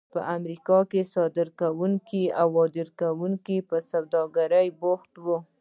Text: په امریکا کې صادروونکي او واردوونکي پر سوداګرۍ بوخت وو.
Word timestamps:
په 0.13 0.19
امریکا 0.37 0.77
کې 0.91 1.01
صادروونکي 1.13 2.23
او 2.39 2.47
واردوونکي 2.57 3.57
پر 3.69 3.81
سوداګرۍ 3.91 4.67
بوخت 4.81 5.11
وو. 5.23 5.37